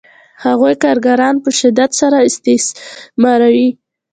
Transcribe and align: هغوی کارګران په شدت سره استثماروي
هغوی 0.45 0.73
کارګران 0.83 1.35
په 1.43 1.49
شدت 1.59 1.91
سره 2.01 2.17
استثماروي 2.27 3.69